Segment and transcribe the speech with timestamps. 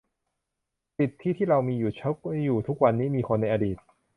[0.97, 2.09] สิทธิที่เรามีอยู่ ใช้
[2.45, 3.77] อยู่ ทุกวันนี้ มีคนในอดีต